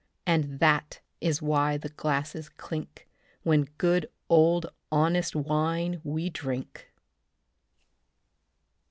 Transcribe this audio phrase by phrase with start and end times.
[0.25, 3.07] And that is why the glasses clink
[3.43, 6.91] When good old honest wine we drink.